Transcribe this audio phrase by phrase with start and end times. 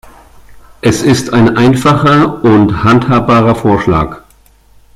[0.81, 4.23] Es ist ein einfacher und handhabbarer Vorschlag.